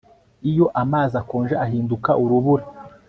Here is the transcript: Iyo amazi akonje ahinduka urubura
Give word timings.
Iyo 0.49 0.65
amazi 0.81 1.13
akonje 1.21 1.55
ahinduka 1.65 2.09
urubura 2.23 2.65